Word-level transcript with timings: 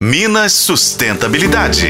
Minas 0.00 0.52
Sustentabilidade. 0.52 1.88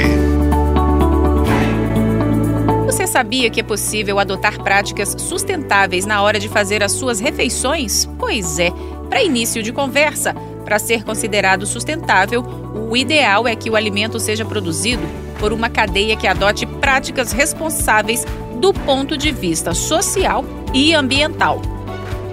Você 2.87 3.07
sabia 3.07 3.51
que 3.51 3.61
é 3.61 3.63
possível 3.63 4.19
adotar 4.19 4.63
práticas 4.63 5.15
sustentáveis 5.19 6.07
na 6.07 6.23
hora 6.23 6.41
de 6.41 6.49
fazer 6.49 6.83
as 6.83 6.93
suas 6.93 7.21
refeições? 7.21 8.09
Pois 8.19 8.59
é. 8.59 8.71
Para 9.11 9.23
início 9.23 9.63
de 9.63 9.75
conversa, 9.75 10.33
para 10.65 10.79
ser 10.79 11.05
considerado 11.05 11.67
sustentável, 11.67 12.43
o 12.91 12.97
ideal 12.97 13.47
é 13.47 13.55
que 13.55 13.69
o 13.69 13.77
alimento 13.77 14.19
seja 14.19 14.43
produzido 14.43 15.03
por 15.39 15.53
uma 15.53 15.69
cadeia 15.69 16.17
que 16.17 16.27
adote 16.27 16.65
práticas 16.65 17.31
responsáveis 17.31 18.25
do 18.59 18.73
ponto 18.73 19.19
de 19.19 19.31
vista 19.31 19.75
social 19.75 20.43
e 20.73 20.95
ambiental. 20.95 21.61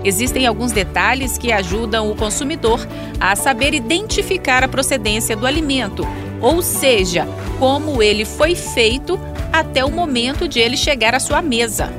Existem 0.06 0.46
alguns 0.46 0.72
detalhes 0.72 1.36
que 1.36 1.52
ajudam 1.52 2.12
o 2.12 2.16
consumidor 2.16 2.80
a 3.20 3.36
saber 3.36 3.74
identificar 3.74 4.64
a 4.64 4.68
procedência 4.68 5.36
do 5.36 5.48
alimento, 5.48 6.08
ou 6.40 6.62
seja, 6.62 7.28
como 7.58 8.04
ele 8.04 8.23
foi 8.23 8.55
feito 8.55 9.20
até 9.52 9.84
o 9.84 9.90
momento 9.90 10.48
de 10.48 10.60
ele 10.60 10.77
chegar 10.77 11.16
à 11.16 11.20
sua 11.20 11.41
mesa. 11.41 11.91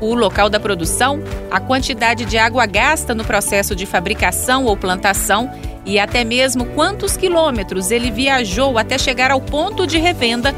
O 0.00 0.14
local 0.14 0.48
da 0.48 0.60
produção, 0.60 1.20
a 1.50 1.58
quantidade 1.58 2.24
de 2.24 2.38
água 2.38 2.64
gasta 2.66 3.16
no 3.16 3.24
processo 3.24 3.74
de 3.74 3.84
fabricação 3.84 4.64
ou 4.66 4.76
plantação 4.76 5.50
e 5.84 5.98
até 5.98 6.22
mesmo 6.22 6.66
quantos 6.66 7.16
quilômetros 7.16 7.90
ele 7.90 8.12
viajou 8.12 8.78
até 8.78 8.96
chegar 8.96 9.32
ao 9.32 9.40
ponto 9.40 9.88
de 9.88 9.98
revenda 9.98 10.54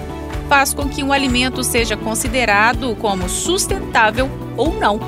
faz 0.47 0.75
com 0.75 0.87
que 0.87 1.03
um 1.03 1.11
alimento 1.11 1.65
seja 1.65 1.97
considerado 1.97 2.95
como 2.97 3.31
sustentável 3.31 4.29
ou 4.59 4.79
não. 4.79 5.01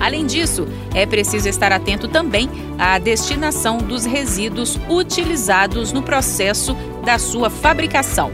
Além 0.00 0.26
disso, 0.26 0.66
é 0.94 1.06
preciso 1.06 1.48
estar 1.48 1.72
atento 1.72 2.08
também 2.08 2.48
à 2.78 2.98
destinação 2.98 3.78
dos 3.78 4.04
resíduos 4.04 4.78
utilizados 4.88 5.92
no 5.92 6.02
processo 6.02 6.76
da 7.04 7.18
sua 7.18 7.48
fabricação. 7.48 8.30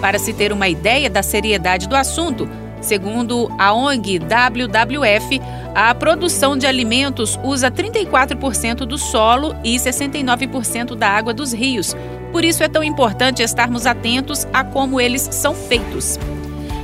Para 0.00 0.18
se 0.18 0.32
ter 0.32 0.52
uma 0.52 0.68
ideia 0.68 1.08
da 1.08 1.22
seriedade 1.22 1.88
do 1.88 1.96
assunto, 1.96 2.48
segundo 2.80 3.50
a 3.58 3.72
ONG 3.72 4.18
WWF, 4.18 5.40
a 5.74 5.94
produção 5.94 6.56
de 6.56 6.66
alimentos 6.66 7.38
usa 7.42 7.70
34% 7.70 8.86
do 8.86 8.98
solo 8.98 9.54
e 9.64 9.76
69% 9.76 10.94
da 10.94 11.08
água 11.08 11.34
dos 11.34 11.52
rios. 11.52 11.96
Por 12.32 12.44
isso 12.44 12.62
é 12.62 12.68
tão 12.68 12.84
importante 12.84 13.42
estarmos 13.42 13.86
atentos 13.86 14.46
a 14.52 14.62
como 14.62 15.00
eles 15.00 15.28
são 15.32 15.54
feitos. 15.54 16.18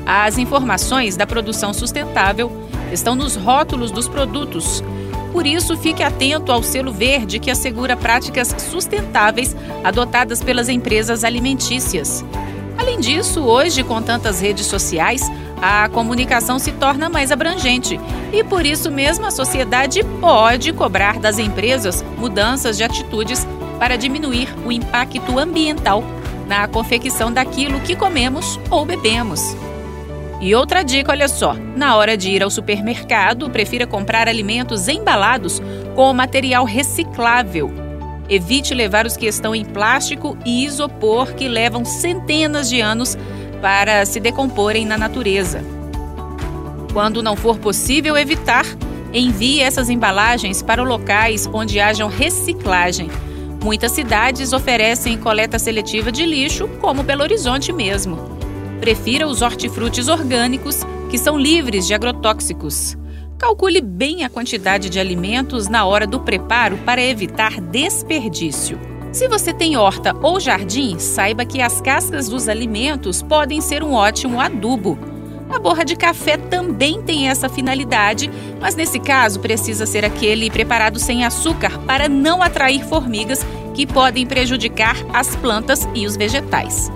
As 0.07 0.39
informações 0.39 1.17
da 1.17 1.27
produção 1.27 1.73
sustentável 1.73 2.51
estão 2.93 3.15
nos 3.15 3.37
rótulos 3.37 3.91
dos 3.91 4.09
produtos. 4.09 4.83
Por 5.33 5.47
isso, 5.47 5.77
fique 5.77 6.03
atento 6.03 6.53
ao 6.53 6.63
selo 6.63 6.93
verde 6.93 7.39
que 7.39 7.51
assegura 7.51 7.97
práticas 7.97 8.55
sustentáveis 8.59 9.57
adotadas 9.83 10.43
pelas 10.43 10.69
empresas 10.69 11.25
alimentícias. 11.25 12.25
Além 12.77 13.01
disso, 13.01 13.41
hoje, 13.41 13.83
com 13.83 14.03
tantas 14.03 14.41
redes 14.41 14.67
sociais, 14.67 15.23
a 15.61 15.89
comunicação 15.89 16.59
se 16.59 16.73
torna 16.73 17.09
mais 17.09 17.31
abrangente 17.31 17.99
e 18.33 18.43
por 18.43 18.67
isso 18.67 18.91
mesmo 18.91 19.25
a 19.25 19.31
sociedade 19.31 20.03
pode 20.21 20.73
cobrar 20.73 21.21
das 21.21 21.39
empresas 21.39 22.05
mudanças 22.19 22.77
de 22.77 22.83
atitudes 22.83 23.47
para 23.79 23.97
diminuir 23.97 24.49
o 24.67 24.73
impacto 24.73 25.39
ambiental 25.39 26.03
na 26.49 26.67
confecção 26.67 27.33
daquilo 27.33 27.81
que 27.81 27.95
comemos 27.95 28.59
ou 28.69 28.85
bebemos. 28.85 29.57
E 30.43 30.57
outra 30.57 30.83
dica, 30.83 31.13
olha 31.13 31.29
só: 31.29 31.55
na 31.77 31.95
hora 31.95 32.17
de 32.17 32.29
ir 32.29 32.43
ao 32.43 32.51
supermercado, 32.51 33.49
prefira 33.49 33.87
comprar 33.87 34.29
alimentos 34.29 34.89
embalados 34.89 35.63
com 35.95 36.13
material 36.13 36.65
reciclável. 36.65 37.73
Evite 38.29 38.75
levar 38.75 39.07
os 39.07 39.17
que 39.17 39.27
estão 39.27 39.55
em 39.55 39.65
plástico 39.65 40.37
e 40.45 40.65
isopor 40.65 41.33
que 41.35 41.47
levam 41.47 41.85
centenas 41.85 42.69
de 42.69 42.81
anos 42.81 43.17
para 43.61 44.05
se 44.05 44.19
decomporem 44.19 44.85
na 44.85 44.99
natureza. 44.99 45.63
Quando 46.93 47.23
não 47.23 47.37
for 47.37 47.59
possível 47.59 48.17
evitar, 48.17 48.67
envie 49.13 49.61
essas 49.61 49.89
embalagens 49.89 50.61
para 50.61 50.83
locais 50.83 51.49
onde 51.53 51.79
hajam 51.79 52.09
reciclagem. 52.09 53.09
Muitas 53.63 53.93
cidades 53.93 54.53
oferecem 54.53 55.17
coleta 55.17 55.57
seletiva 55.57 56.11
de 56.11 56.27
lixo, 56.27 56.67
como 56.81 57.05
Belo 57.05 57.23
Horizonte 57.23 57.73
mesmo. 57.73 58.42
Prefira 58.83 59.29
os 59.29 59.43
hortifrutis 59.43 60.09
orgânicos, 60.09 60.81
que 61.09 61.17
são 61.17 61.39
livres 61.39 61.87
de 61.87 61.95
agrotóxicos. 61.95 62.97
Calcule 63.39 63.81
bem 63.81 64.25
a 64.25 64.29
quantidade 64.29 64.91
de 64.91 64.99
alimentos 64.99 65.69
na 65.69 65.85
hora 65.85 66.05
do 66.05 66.19
preparo 66.19 66.77
para 66.79 67.01
evitar 67.01 67.61
desperdício. 67.61 68.81
Se 69.13 69.29
você 69.29 69.55
tem 69.55 69.77
horta 69.77 70.17
ou 70.21 70.41
jardim, 70.41 70.99
saiba 70.99 71.45
que 71.45 71.63
as 71.63 71.81
cascas 71.81 72.29
dos 72.29 72.49
alimentos 72.49 73.23
podem 73.23 73.61
ser 73.61 73.85
um 73.85 73.93
ótimo 73.93 74.41
adubo. 74.41 74.99
A 75.49 75.61
borra 75.61 75.85
de 75.85 75.95
café 75.95 76.37
também 76.37 77.01
tem 77.03 77.29
essa 77.29 77.49
finalidade, 77.49 78.29
mas 78.61 78.75
nesse 78.75 78.99
caso 78.99 79.39
precisa 79.39 79.87
ser 79.87 80.05
aquele 80.05 80.51
preparado 80.51 80.99
sem 80.99 81.25
açúcar 81.25 81.79
para 81.87 82.09
não 82.09 82.43
atrair 82.43 82.85
formigas 82.85 83.47
que 83.75 83.87
podem 83.87 84.27
prejudicar 84.27 84.97
as 85.13 85.37
plantas 85.37 85.87
e 85.95 86.05
os 86.05 86.17
vegetais. 86.17 86.91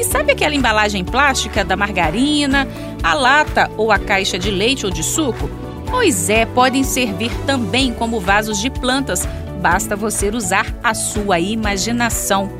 E 0.00 0.04
sabe 0.04 0.32
aquela 0.32 0.54
embalagem 0.54 1.04
plástica 1.04 1.62
da 1.62 1.76
margarina, 1.76 2.66
a 3.02 3.12
lata 3.12 3.70
ou 3.76 3.92
a 3.92 3.98
caixa 3.98 4.38
de 4.38 4.50
leite 4.50 4.86
ou 4.86 4.90
de 4.90 5.02
suco? 5.02 5.50
Pois 5.90 6.30
é, 6.30 6.46
podem 6.46 6.82
servir 6.82 7.30
também 7.44 7.92
como 7.92 8.18
vasos 8.18 8.58
de 8.58 8.70
plantas, 8.70 9.28
basta 9.60 9.94
você 9.94 10.30
usar 10.30 10.74
a 10.82 10.94
sua 10.94 11.38
imaginação. 11.38 12.50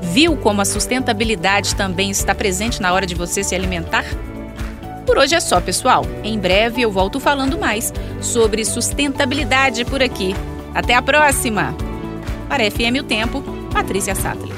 Viu 0.00 0.34
como 0.34 0.62
a 0.62 0.64
sustentabilidade 0.64 1.76
também 1.76 2.10
está 2.10 2.34
presente 2.34 2.80
na 2.80 2.90
hora 2.94 3.04
de 3.04 3.14
você 3.14 3.44
se 3.44 3.54
alimentar? 3.54 4.06
Por 5.04 5.18
hoje 5.18 5.34
é 5.34 5.40
só, 5.40 5.60
pessoal. 5.60 6.06
Em 6.24 6.38
breve 6.38 6.80
eu 6.80 6.90
volto 6.90 7.20
falando 7.20 7.58
mais 7.58 7.92
sobre 8.22 8.64
sustentabilidade 8.64 9.84
por 9.84 10.02
aqui. 10.02 10.34
Até 10.74 10.94
a 10.94 11.02
próxima! 11.02 11.76
Para 12.48 12.70
FM 12.70 13.00
O 13.00 13.02
Tempo, 13.02 13.42
Patrícia 13.70 14.14
Sattler. 14.14 14.56